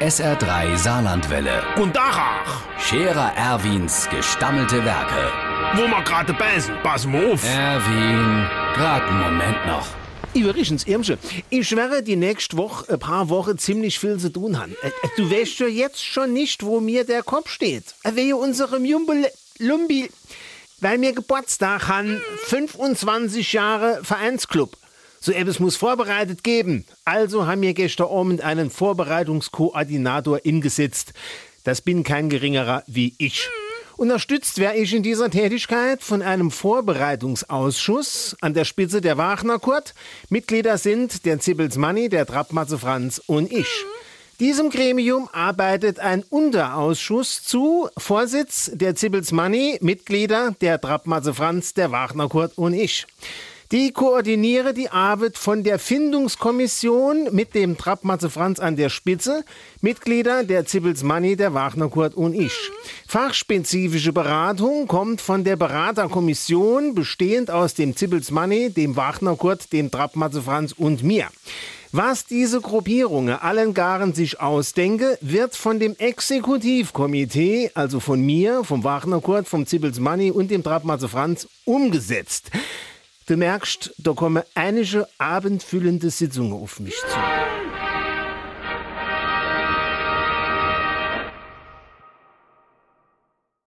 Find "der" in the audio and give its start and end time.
17.04-17.22, 38.54-38.64, 39.00-39.18, 41.24-41.40, 42.08-42.24, 48.72-48.94, 50.60-50.80, 51.74-51.90, 55.62-55.78, 58.76-58.88, 60.42-60.64, 61.36-61.52, 65.44-65.56